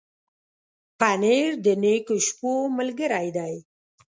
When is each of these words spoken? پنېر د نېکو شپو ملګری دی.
پنېر 0.99 1.49
د 1.65 1.67
نېکو 1.83 2.15
شپو 2.25 2.51
ملګری 2.77 3.29
دی. 3.37 3.55